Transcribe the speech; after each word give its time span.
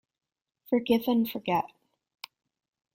Forgive 0.67 1.07
and 1.09 1.29
forget. 1.29 1.65